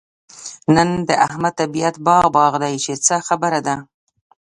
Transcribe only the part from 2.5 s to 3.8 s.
دی؛ چې څه خبره ده؟